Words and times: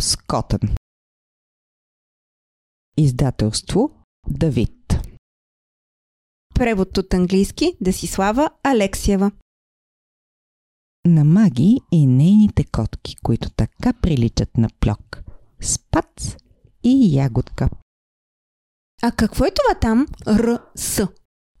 Скотън. 0.00 0.60
Издателство 2.96 3.90
Давид. 4.28 4.76
Превод 6.54 6.98
от 6.98 7.14
английски 7.14 7.76
Десислава 7.80 8.50
Алексиева. 8.62 9.30
На 11.06 11.24
Маги 11.24 11.76
и 11.92 12.06
нейните 12.06 12.64
котки, 12.64 13.16
които 13.16 13.50
така 13.50 13.92
приличат 13.92 14.56
на 14.56 14.68
пльок. 14.80 15.22
Спац 15.60 16.36
и 16.84 17.16
ягодка. 17.16 17.70
А 19.02 19.12
какво 19.12 19.44
е 19.44 19.50
това 19.50 19.80
там? 19.80 20.06
Р, 20.26 20.58
С. 20.74 21.08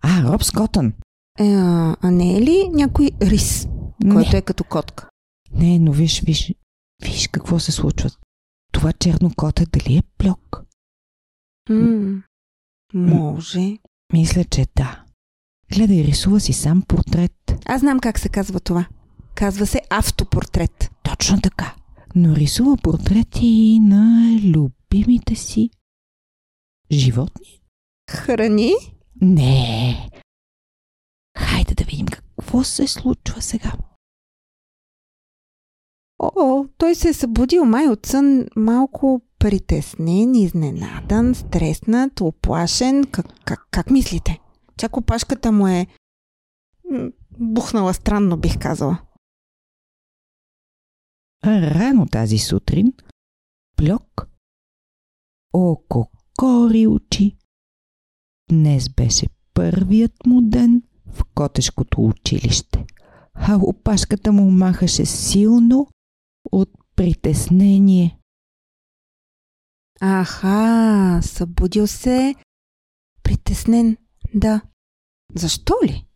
А, 0.02 0.22
Роб 0.32 0.42
Скотън. 0.44 0.92
Е, 1.38 1.54
а, 1.54 1.96
а 2.00 2.10
не 2.10 2.36
е 2.36 2.40
ли 2.40 2.68
някой 2.68 3.10
рис, 3.22 3.66
който 4.12 4.30
Не, 4.32 4.38
е 4.38 4.42
като 4.42 4.64
котка? 4.64 5.08
не, 5.52 5.78
но 5.78 5.92
виж, 5.92 6.22
виж, 6.22 6.54
виж 7.02 7.28
какво 7.28 7.58
се 7.58 7.72
случва. 7.72 8.10
Това 8.72 8.92
черно 8.92 9.30
коте 9.36 9.66
дали 9.66 9.96
е 9.96 10.02
пльок? 10.18 10.62
М- 11.70 12.22
може. 12.94 13.78
Мисля, 14.12 14.44
че 14.44 14.66
да. 14.76 15.04
Гледай, 15.74 16.04
рисува 16.04 16.40
си 16.40 16.52
сам 16.52 16.82
портрет. 16.82 17.32
Аз 17.66 17.80
знам 17.80 18.00
как 18.00 18.18
се 18.18 18.28
казва 18.28 18.60
това. 18.60 18.88
Казва 19.34 19.66
се 19.66 19.82
автопортрет. 19.90 20.90
Точно 21.02 21.40
така. 21.40 21.74
Но 22.14 22.36
рисува 22.36 22.76
портрети 22.76 23.78
на 23.80 24.36
любимите 24.44 25.34
си 25.34 25.70
животни. 26.92 27.60
Храни? 28.10 28.72
Не. 29.20 30.10
Хайде 31.38 31.74
да 31.74 31.84
видим 31.84 32.06
какво 32.06 32.64
се 32.64 32.86
случва 32.86 33.42
сега. 33.42 33.72
О, 36.22 36.64
той 36.78 36.94
се 36.94 37.08
е 37.08 37.12
събудил 37.12 37.64
май 37.64 37.88
от 37.88 38.06
сън 38.06 38.46
малко 38.56 39.22
притеснен, 39.38 40.34
изненадан, 40.34 41.34
стреснат, 41.34 42.20
оплашен. 42.20 43.04
Как, 43.04 43.26
как, 43.44 43.68
как 43.70 43.90
мислите? 43.90 44.38
Чак 44.76 44.96
опашката 44.96 45.52
му 45.52 45.68
е 45.68 45.86
бухнала 47.38 47.94
странно, 47.94 48.36
бих 48.36 48.58
казала. 48.58 48.98
Рано 51.44 52.06
тази 52.06 52.38
сутрин 52.38 52.92
Пльок 53.76 54.26
око 55.52 56.10
кори 56.38 56.86
очи. 56.86 57.36
Днес 58.50 58.88
беше 58.88 59.26
първият 59.54 60.26
му 60.26 60.40
ден 60.42 60.82
в 61.06 61.24
котешкото 61.34 62.04
училище, 62.04 62.86
а 63.34 63.58
опашката 63.62 64.32
му 64.32 64.50
махаше 64.50 65.06
силно 65.06 65.88
от 66.52 66.68
притеснение. 66.96 68.18
Аха, 70.00 71.20
събудил 71.22 71.86
се 71.86 72.34
притеснен. 73.22 73.96
Да. 74.34 74.62
Защо 75.34 75.74
ли? 75.84 76.06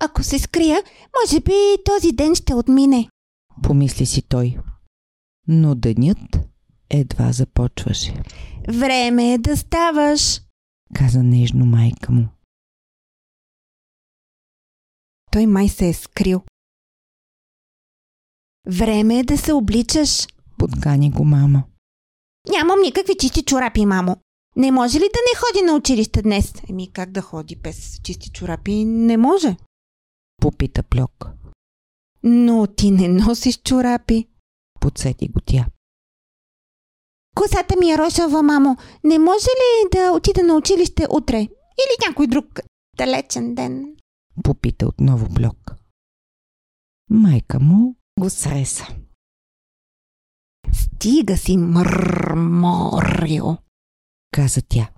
Ако 0.00 0.22
се 0.22 0.38
скрия, 0.38 0.82
може 1.22 1.40
би 1.40 1.52
този 1.84 2.12
ден 2.12 2.34
ще 2.34 2.54
отмине. 2.54 3.08
Помисли 3.62 4.06
си 4.06 4.22
той. 4.22 4.56
Но 5.48 5.74
денят 5.74 6.38
едва 6.90 7.32
започваше, 7.32 8.22
Време 8.68 9.32
е 9.34 9.38
да 9.38 9.56
ставаш. 9.56 10.40
каза 10.94 11.22
нежно 11.22 11.66
майка 11.66 12.12
му. 12.12 12.28
Той 15.32 15.46
май 15.46 15.68
се 15.68 15.88
е 15.88 15.94
скрил. 15.94 16.44
Време 18.66 19.18
е 19.18 19.24
да 19.24 19.38
се 19.38 19.52
обличаш. 19.52 20.26
Подкани 20.58 21.10
го 21.10 21.24
мама. 21.24 21.64
Нямам 22.48 22.80
никакви 22.80 23.16
чисти 23.20 23.42
чорапи, 23.42 23.86
мамо. 23.86 24.16
Не 24.56 24.72
може 24.72 24.98
ли 24.98 25.02
да 25.02 25.06
не 25.06 25.38
ходи 25.38 25.66
на 25.66 25.76
училище 25.76 26.22
днес? 26.22 26.52
Еми, 26.70 26.92
как 26.92 27.10
да 27.10 27.22
ходи 27.22 27.56
без 27.56 28.00
чисти 28.02 28.30
чорапи? 28.30 28.84
Не 28.84 29.16
може. 29.16 29.56
Попита 30.42 30.82
Пльок. 30.82 31.28
Но 32.22 32.66
ти 32.66 32.90
не 32.90 33.08
носиш 33.08 33.56
чорапи. 33.56 34.28
Подсети 34.80 35.28
го 35.28 35.40
тя. 35.40 35.66
Косата 37.34 37.74
ми 37.80 37.90
е 37.90 37.98
рошава, 37.98 38.42
мамо. 38.42 38.76
Не 39.04 39.18
може 39.18 39.46
ли 39.46 39.88
да 39.92 40.12
отида 40.12 40.42
на 40.42 40.54
училище 40.54 41.06
утре? 41.10 41.38
Или 41.82 42.08
някой 42.08 42.26
друг 42.26 42.60
далечен 42.96 43.54
ден? 43.54 43.96
Попита 44.42 44.88
отново 44.88 45.34
Пльок. 45.34 45.74
Майка 47.10 47.60
му 47.60 47.96
го 48.20 48.30
среса. 48.30 48.86
Стига 50.72 51.36
си 51.36 51.56
мърморио. 51.56 53.44
Каза 54.32 54.62
тя. 54.68 54.90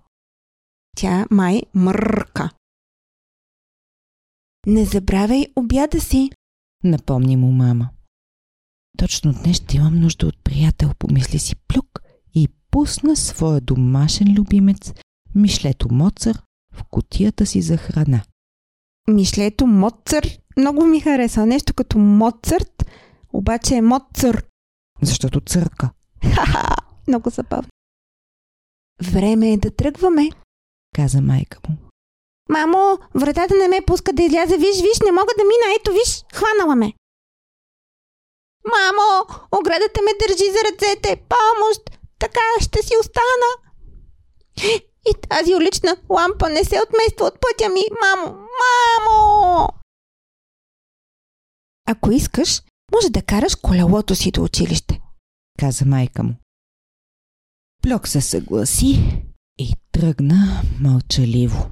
Тя 0.96 1.26
май 1.30 1.62
мърка. 1.74 2.50
Не 4.66 4.84
забравяй 4.84 5.46
обяда 5.56 6.00
си. 6.00 6.30
Напомни 6.84 7.36
му 7.36 7.52
мама. 7.52 7.90
Точно 8.98 9.32
днес 9.32 9.56
ще 9.56 9.76
имам 9.76 10.00
нужда 10.00 10.26
от 10.26 10.44
приятел, 10.44 10.90
помисли 10.98 11.38
си 11.38 11.56
Плюк 11.56 12.02
и 12.34 12.48
пусна 12.70 13.16
своя 13.16 13.60
домашен 13.60 14.34
любимец, 14.34 14.92
Мишлето 15.34 15.94
Моцър, 15.94 16.42
в 16.74 16.84
котията 16.90 17.46
си 17.46 17.62
за 17.62 17.76
храна. 17.76 18.22
Мишлето 19.08 19.66
Моцарт 19.66 20.48
много 20.58 20.84
ми 20.84 21.00
хареса. 21.00 21.46
Нещо 21.46 21.74
като 21.74 21.98
Моцарт, 21.98 22.84
обаче 23.32 23.74
е 23.74 23.82
Моцър. 23.82 24.44
Защото 25.02 25.40
църка, 25.40 25.90
Ха-ха, 26.34 26.76
много 27.08 27.30
забавно. 27.30 27.68
Време 29.02 29.52
е 29.52 29.56
да 29.56 29.70
тръгваме. 29.76 30.30
каза 30.96 31.20
майка 31.20 31.58
му. 31.68 31.76
Мамо, 32.48 32.98
вратата 33.14 33.54
не 33.54 33.68
ме 33.68 33.80
пуска 33.86 34.12
да 34.12 34.22
изляза. 34.22 34.56
Виж, 34.56 34.76
виж, 34.76 34.98
не 35.04 35.12
мога 35.12 35.32
да 35.38 35.44
мина. 35.44 35.74
Ето, 35.80 35.92
виж, 35.92 36.24
хванала 36.34 36.74
ме. 36.76 36.92
Мамо, 38.64 39.26
оградата 39.60 40.00
ме 40.02 40.12
държи 40.20 40.52
за 40.52 40.58
ръцете. 40.72 41.22
Помощ! 41.28 41.80
Така 42.18 42.40
ще 42.60 42.82
си 42.82 42.94
остана. 43.00 43.50
И 45.10 45.14
тази 45.28 45.54
улична 45.54 45.96
лампа 46.10 46.48
не 46.50 46.64
се 46.64 46.80
отмества 46.82 47.26
от 47.26 47.34
пътя 47.40 47.68
ми. 47.72 47.82
Мамо, 48.02 48.38
мамо! 48.60 49.68
Ако 51.86 52.10
искаш, 52.10 52.62
може 52.94 53.10
да 53.10 53.22
караш 53.22 53.54
колелото 53.54 54.14
си 54.14 54.30
до 54.30 54.42
училище. 54.44 55.00
каза 55.58 55.84
майка 55.84 56.22
му. 56.22 56.34
Плюк 57.82 58.08
се 58.08 58.20
съгласи 58.20 59.22
и 59.58 59.74
тръгна 59.92 60.62
мълчаливо. 60.80 61.70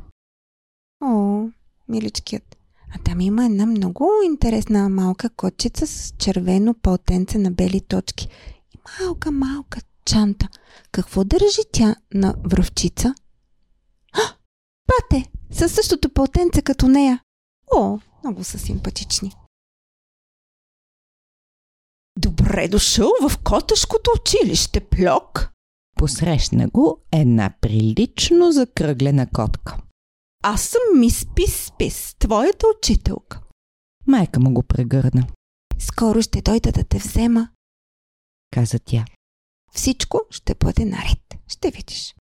О, 1.04 1.44
миличкият. 1.88 2.56
А 2.94 2.98
там 3.04 3.20
има 3.20 3.44
една 3.44 3.66
много 3.66 4.10
интересна 4.24 4.88
малка 4.88 5.30
котчица 5.30 5.86
с 5.86 6.14
червено 6.18 6.74
пълтенце 6.74 7.38
на 7.38 7.50
бели 7.50 7.80
точки. 7.80 8.28
И 8.74 8.78
малка, 9.00 9.30
малка 9.30 9.80
чанта. 10.04 10.48
Какво 10.92 11.24
държи 11.24 11.62
тя 11.72 11.96
на 12.14 12.34
връвчица? 12.44 13.14
А, 14.12 14.36
пате! 14.86 15.30
Със 15.50 15.72
същото 15.72 16.08
пълтенце 16.10 16.62
като 16.62 16.88
нея. 16.88 17.20
О, 17.74 17.98
много 18.24 18.44
са 18.44 18.58
симпатични. 18.58 19.32
Добре 22.18 22.68
дошъл 22.68 23.10
в 23.28 23.38
котешкото 23.44 24.10
училище, 24.20 24.80
Пльок. 24.80 25.50
Посрещна 25.96 26.68
го 26.68 27.00
една 27.12 27.54
прилично 27.60 28.52
закръглена 28.52 29.30
котка. 29.30 29.76
Аз 30.42 30.62
съм 30.62 30.80
мис 31.00 31.26
Пис 31.36 31.72
Пис, 31.78 32.14
твоята 32.18 32.66
учителка. 32.78 33.40
Майка 34.06 34.40
му 34.40 34.52
го 34.52 34.62
прегърна, 34.62 35.26
Скоро 35.78 36.22
ще 36.22 36.42
дойда 36.42 36.72
да 36.72 36.84
те 36.84 36.98
взема. 36.98 37.48
каза 38.54 38.78
тя. 38.78 39.04
Всичко 39.72 40.20
ще 40.30 40.54
бъде 40.54 40.84
наред. 40.84 41.18
Ще 41.48 41.70
видиш. 41.70 42.14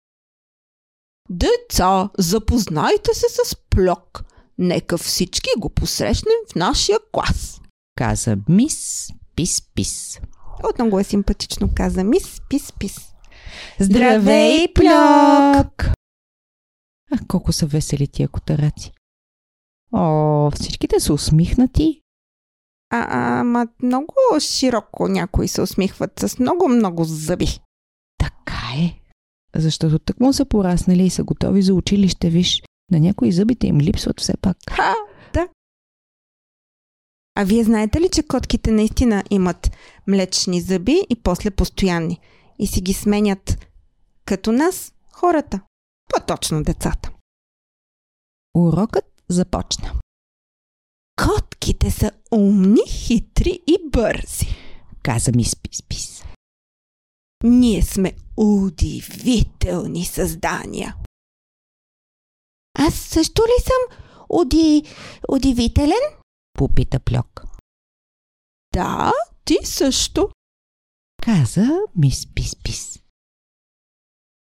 Деца, 1.29 2.09
запознайте 2.17 3.13
се 3.13 3.25
с 3.29 3.55
Пльок. 3.69 4.23
Нека 4.57 4.97
всички 4.97 5.49
го 5.57 5.69
посрещнем 5.69 6.33
в 6.51 6.55
нашия 6.55 6.99
клас. 7.11 7.61
Каза 7.95 8.37
мис 8.49 9.07
Пис-Пис. 9.35 10.21
От 10.63 10.79
много 10.79 10.99
е 10.99 11.03
симпатично, 11.03 11.69
каза 11.75 12.03
мис 12.03 12.41
Пис 12.49 12.73
Пис. 12.79 13.13
Здравей, 13.79 14.73
Пльок! 14.73 15.83
А 17.11 17.17
колко 17.27 17.53
са 17.53 17.65
весели 17.65 18.07
тия 18.07 18.27
котараци. 18.27 18.91
О, 19.91 20.51
всичките 20.51 20.99
са 20.99 21.13
усмихнати. 21.13 22.01
А, 22.89 23.07
а, 23.09 23.43
ма 23.43 23.67
много 23.83 24.13
широко 24.39 25.07
някои 25.07 25.47
се 25.47 25.61
усмихват 25.61 26.19
с 26.19 26.39
много-много 26.39 27.03
зъби. 27.03 27.59
Така 28.17 28.61
е. 28.79 28.99
Защото 29.55 29.99
тък 29.99 30.19
му 30.19 30.33
са 30.33 30.45
пораснали 30.45 31.03
и 31.03 31.09
са 31.09 31.23
готови 31.23 31.61
за 31.61 31.73
училище, 31.73 32.29
виж. 32.29 32.63
На 32.91 32.99
някои 32.99 33.31
зъбите 33.31 33.67
им 33.67 33.81
липсват 33.81 34.19
все 34.19 34.33
пак. 34.41 34.57
Ха, 34.69 34.93
А 37.35 37.43
вие 37.43 37.63
знаете 37.63 38.01
ли, 38.01 38.09
че 38.09 38.23
котките 38.23 38.71
наистина 38.71 39.23
имат 39.29 39.71
млечни 40.07 40.61
зъби 40.61 41.01
и 41.09 41.15
после 41.15 41.51
постоянни? 41.51 42.19
И 42.59 42.67
си 42.67 42.81
ги 42.81 42.93
сменят 42.93 43.67
като 44.25 44.51
нас, 44.51 44.93
хората. 45.11 45.61
По-точно 46.09 46.63
децата. 46.63 47.11
Урокът 48.55 49.05
започна. 49.29 49.93
Котките 51.25 51.91
са 51.91 52.11
умни, 52.31 52.81
хитри 52.87 53.59
и 53.67 53.77
бързи. 53.89 54.47
Каза 55.03 55.31
ми 55.31 55.43
спис-пис. 55.43 56.25
Ние 57.43 57.81
сме 57.81 58.13
удивителни 58.37 60.05
създания. 60.05 60.95
Аз 62.79 62.93
също 62.95 63.41
ли 63.41 63.63
съм 63.63 63.97
уди... 64.29 64.83
удивителен? 65.29 66.22
Попита 66.53 66.99
Пльок. 66.99 67.43
Да, 68.73 69.11
ти 69.45 69.57
също. 69.63 70.29
Каза 71.23 71.67
ми 71.95 72.11
спис-пис. 72.11 73.01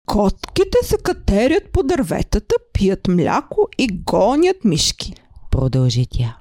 Котките 0.08 0.78
се 0.84 0.98
катерят 0.98 1.72
по 1.72 1.84
дърветата, 1.84 2.56
пият 2.74 3.08
мляко 3.08 3.68
и 3.78 3.88
гонят 4.04 4.64
мишки. 4.64 5.14
Продължи 5.52 6.08
тя. 6.12 6.40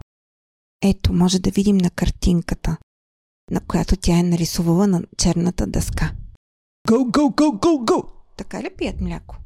Ето, 0.83 1.13
може 1.13 1.39
да 1.39 1.51
видим 1.51 1.77
на 1.77 1.91
картинката, 1.91 2.77
на 3.51 3.61
която 3.61 3.97
тя 3.97 4.19
е 4.19 4.23
нарисувала 4.23 4.87
на 4.87 5.03
черната 5.19 5.67
дъска. 5.67 6.15
Go, 6.89 7.11
go, 7.11 7.35
go, 7.35 7.59
go, 7.59 7.85
go! 7.85 8.09
Така 8.37 8.63
ли 8.63 8.71
пият 8.77 9.01
мляко? 9.01 9.37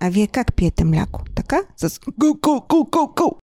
А 0.00 0.10
вие 0.10 0.26
как 0.26 0.54
пиете 0.56 0.84
мляко? 0.84 1.24
Така? 1.34 1.62
С... 1.76 1.88
Go, 1.90 2.40
go, 2.40 2.66
go, 2.66 2.90
go, 2.90 3.14
go! 3.14 3.38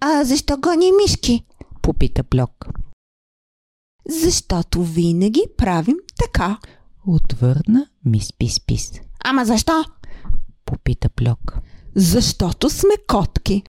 А 0.00 0.24
защо 0.24 0.56
гони 0.56 0.92
мишки? 0.92 1.44
Попита 1.82 2.24
Пльок. 2.24 2.66
Защото 4.08 4.82
винаги 4.84 5.42
правим 5.56 5.96
така. 6.18 6.58
Отвърна 7.06 7.86
ми 8.04 8.20
спис-пис. 8.20 9.00
Ама 9.24 9.44
защо? 9.44 9.84
Попита 10.64 11.08
Пльок. 11.08 11.54
Защото 11.96 12.70
сме 12.70 12.94
котки. 13.08 13.62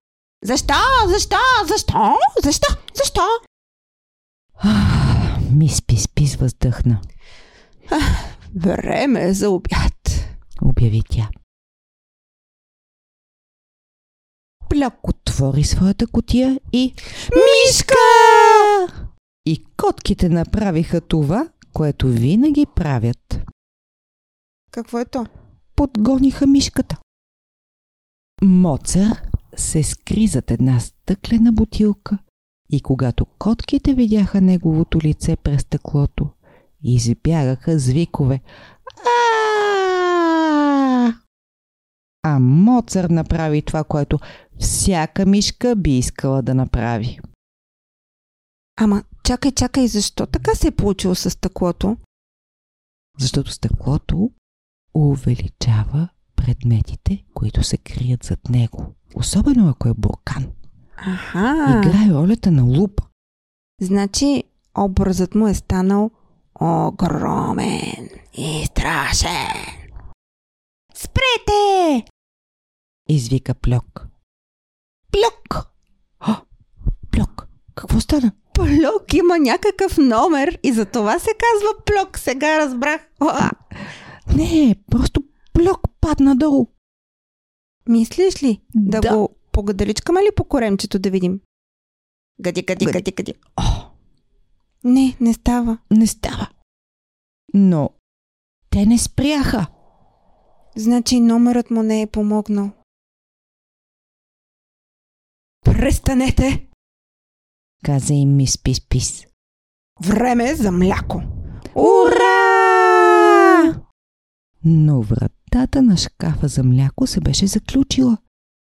Защо? 0.44 0.74
Защо? 1.08 1.36
Защо? 1.68 2.16
Защо? 2.42 2.66
Защо? 2.94 3.20
Ах, 4.58 5.40
ми 5.50 5.68
спис-пис 5.68 6.36
въздъхна. 6.36 7.00
Време 8.56 9.24
е 9.28 9.34
за 9.34 9.50
обяд. 9.50 10.26
Обяви 10.62 11.02
тя. 11.10 11.28
Пльок 14.68 14.94
отвори 15.32 15.64
своята 15.64 16.06
котия 16.06 16.60
и... 16.72 16.94
Мишка! 17.34 17.94
И 19.46 19.64
котките 19.76 20.28
направиха 20.28 21.00
това, 21.00 21.48
което 21.72 22.08
винаги 22.08 22.66
правят. 22.74 23.40
Какво 24.70 24.98
е 24.98 25.04
то? 25.04 25.26
Подгониха 25.76 26.46
мишката. 26.46 26.96
Моцар 28.42 29.22
се 29.56 29.82
скри 29.82 30.26
зад 30.26 30.50
една 30.50 30.80
стъклена 30.80 31.52
бутилка 31.52 32.18
и 32.70 32.80
когато 32.80 33.24
котките 33.26 33.94
видяха 33.94 34.40
неговото 34.40 34.98
лице 35.00 35.36
през 35.36 35.62
стъклото, 35.62 36.28
избягаха 36.84 37.78
с 37.78 37.86
викове 37.86 38.40
а 39.06 39.12
А 42.22 42.38
Моцар 42.38 43.04
направи 43.04 43.62
това, 43.62 43.84
което 43.84 44.18
всяка 44.58 45.26
мишка 45.26 45.76
би 45.76 45.98
искала 45.98 46.42
да 46.42 46.54
направи. 46.54 47.18
Ама, 48.76 49.04
чакай, 49.24 49.52
чакай, 49.52 49.86
защо 49.88 50.26
така 50.26 50.54
се 50.54 50.68
е 50.68 50.70
получило 50.70 51.14
с 51.14 51.30
стъклото? 51.30 51.96
Защото 53.18 53.50
стъклото 53.50 54.30
увеличава 54.94 56.08
предметите, 56.36 57.24
които 57.34 57.62
се 57.62 57.76
крият 57.76 58.24
зад 58.24 58.48
него. 58.48 58.94
Особено 59.14 59.68
ако 59.68 59.88
е 59.88 59.94
буркан. 59.94 60.46
Аха. 60.96 61.80
Играе 61.84 62.14
ролята 62.14 62.50
на 62.50 62.62
лупа. 62.62 63.02
Значи, 63.80 64.44
образът 64.78 65.34
му 65.34 65.48
е 65.48 65.54
станал 65.54 66.10
огромен 66.60 68.08
и 68.34 68.64
страшен. 68.66 69.82
Спрете! 70.94 71.71
Извика 73.08 73.54
Пльок. 73.54 74.06
Плюк! 75.12 75.66
О, 76.20 76.34
Пльок, 77.10 77.46
какво 77.74 78.00
стана? 78.00 78.32
Плюк 78.54 79.14
има 79.14 79.38
някакъв 79.38 79.98
номер 79.98 80.58
и 80.62 80.72
за 80.72 80.86
това 80.86 81.18
се 81.18 81.30
казва 81.30 81.84
Плюк. 81.84 82.18
Сега 82.18 82.58
разбрах. 82.58 83.08
Уа! 83.22 83.50
Не, 84.36 84.76
просто 84.90 85.22
Пльок 85.52 85.80
падна 86.00 86.36
долу. 86.36 86.66
Мислиш 87.88 88.42
ли 88.42 88.60
да, 88.74 89.00
Да. 89.00 89.16
го 89.16 89.28
погаделичкаме 89.52 90.20
ли 90.20 90.28
по 90.36 90.44
коремчето 90.44 90.98
да 90.98 91.10
видим? 91.10 91.40
Гади, 92.40 92.62
гади, 92.62 92.84
Гади. 92.84 92.92
гади, 92.92 93.12
гади. 93.12 93.34
О, 93.56 93.62
Не, 94.84 95.16
не 95.20 95.34
става. 95.34 95.78
не 95.90 96.06
става. 96.06 96.48
Но 97.54 97.90
те 98.70 98.86
не 98.86 98.98
спряха. 98.98 99.66
Значи 100.76 101.20
номерът 101.20 101.70
му 101.70 101.82
не 101.82 102.02
е 102.02 102.06
помогнал. 102.06 102.70
Престанете! 105.64 106.68
Каза 107.84 108.14
им 108.14 108.36
мис 108.36 108.56
Пис-Пис. 108.56 109.26
Време 110.04 110.50
е 110.50 110.54
за 110.54 110.72
мляко. 110.72 111.22
Ура! 111.74 112.32
Но 114.64 115.02
вратата 115.02 115.82
на 115.82 115.96
шкафа 115.96 116.48
за 116.48 116.64
мляко 116.64 117.06
се 117.06 117.20
беше 117.20 117.46
заключила 117.46 118.18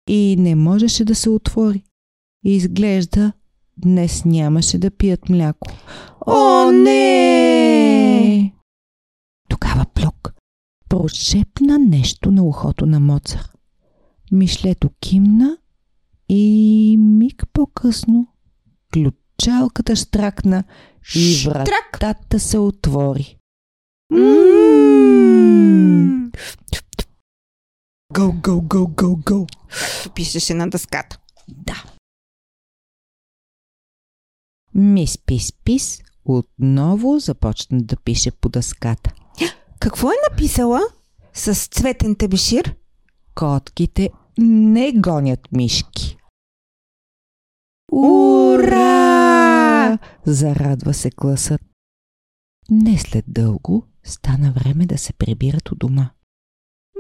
и 0.09 0.37
не 0.39 0.55
можеше 0.55 1.05
да 1.05 1.15
се 1.15 1.31
отвори. 1.31 1.85
Изглежда, 2.44 3.33
днес 3.77 4.25
нямаше 4.25 4.79
да 4.79 4.91
пият 4.91 5.29
мляко. 5.29 5.70
О, 6.27 6.70
не! 6.72 8.55
Тогава 9.49 9.87
Плюк 9.94 10.34
прошепна 10.89 11.79
нещо 11.79 12.31
на 12.31 12.44
ухото 12.44 12.87
на 12.87 13.01
Моцар. 13.01 13.53
Мишлето 14.32 14.91
кимна 15.01 15.56
и 16.34 16.96
миг 16.98 17.44
по-късно 17.53 18.27
ключалката 18.93 19.96
штракна 19.96 20.65
и 21.15 21.34
Штрак! 21.34 21.67
вратата 21.67 22.41
се 22.41 22.58
отвори. 22.58 23.39
Go, 28.15 28.41
go, 28.41 28.60
go, 28.60 28.86
go, 28.86 29.17
go! 29.24 29.46
Както 29.69 30.10
пишеше 30.15 30.55
на 30.55 30.70
дъската. 30.70 31.19
Да. 31.48 31.84
Мис 34.74 35.19
Пис-Пис 35.19 36.03
отново 36.24 37.19
започна 37.19 37.82
да 37.82 37.96
пише 37.96 38.31
по 38.31 38.48
дъската. 38.48 39.12
Какво 39.81 40.10
е 40.10 40.31
написала? 40.31 40.81
С 41.32 41.69
цветен 41.69 42.15
тебешир? 42.15 42.74
Котките 43.34 44.10
не 44.39 44.93
гонят 44.93 45.53
мишки. 45.53 46.17
Ура! 47.93 49.53
Зарадва 50.27 50.94
се 50.94 51.11
класът. 51.11 51.61
Не 52.70 52.99
след 52.99 53.25
дълго 53.29 53.87
стана 54.05 54.53
време 54.53 54.87
да 54.87 54.99
се 54.99 55.13
прибират 55.13 55.70
у 55.72 55.75
дома. 55.75 56.11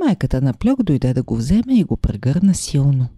Майката 0.00 0.40
на 0.40 0.52
Пльок 0.54 0.82
дойде 0.82 1.14
да 1.14 1.22
го 1.22 1.36
вземе 1.36 1.78
и 1.78 1.84
го 1.84 1.96
прегърна 1.96 2.54
силно. 2.54 3.08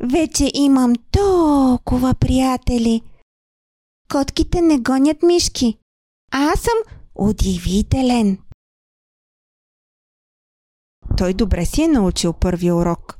Вече 0.00 0.50
имам 0.54 0.92
толкова 1.10 2.14
приятели. 2.14 3.02
Котките 4.12 4.60
не 4.60 4.78
гонят 4.78 5.22
мишки. 5.22 5.78
А 6.32 6.52
аз 6.52 6.60
съм 6.60 6.96
удивителен. 7.14 8.38
Той 11.18 11.34
добре 11.34 11.66
си 11.66 11.82
е 11.82 11.88
научил 11.88 12.32
първия 12.32 12.76
урок. 12.76 13.18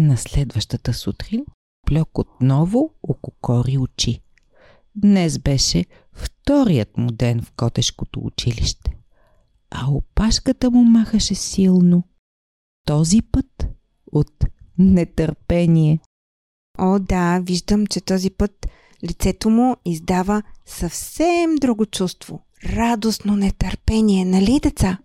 На 0.00 0.16
следващата 0.16 0.94
сутрин 0.94 1.44
Пльок 1.86 2.18
отново 2.18 2.94
ококори 3.02 3.78
очи. 3.78 4.20
Днес 4.94 5.38
беше 5.38 5.84
вторият 6.12 6.96
му 6.96 7.10
ден 7.12 7.42
в 7.42 7.52
котешкото 7.56 8.20
училище. 8.20 8.96
А 9.70 9.90
опашката 9.90 10.70
му 10.70 10.84
махаше 10.84 11.34
силно. 11.34 12.02
Този 12.86 13.22
път 13.22 13.66
от 14.12 14.44
нетърпение. 14.78 16.00
О, 16.78 16.98
да, 16.98 17.40
виждам, 17.40 17.86
че 17.86 18.00
този 18.00 18.30
път 18.30 18.66
лицето 19.04 19.50
му 19.50 19.76
издава 19.84 20.42
съвсем 20.66 21.56
друго 21.60 21.86
чувство. 21.86 22.46
Радостно 22.64 23.36
нетърпение, 23.36 24.24
нали, 24.24 24.60
деца? 24.62 24.98